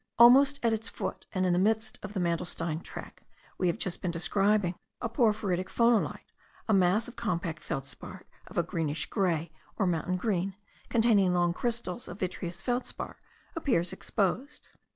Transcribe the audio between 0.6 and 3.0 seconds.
at its foot, and in the midst of the mandelstein